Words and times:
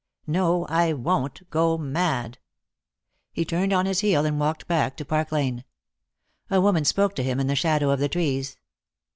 "No, 0.25 0.65
I 0.65 0.93
won't 0.93 1.47
go 1.51 1.77
mad." 1.77 2.39
He 3.33 3.45
turned 3.45 3.71
on 3.71 3.85
his 3.85 3.99
heel 3.99 4.25
and 4.25 4.39
walked 4.39 4.67
back 4.67 4.97
to 4.97 5.05
Park 5.05 5.31
Lane. 5.31 5.63
A 6.49 6.59
woman 6.59 6.85
spoke 6.85 7.13
to 7.17 7.23
him 7.23 7.39
in 7.39 7.45
the 7.45 7.55
shadow 7.55 7.91
of 7.91 7.99
the 7.99 8.09
trees. 8.09 8.57